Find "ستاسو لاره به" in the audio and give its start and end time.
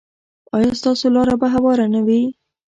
0.79-1.47